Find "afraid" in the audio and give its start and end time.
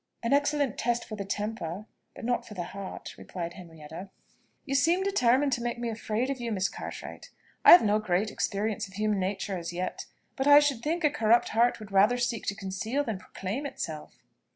5.89-6.31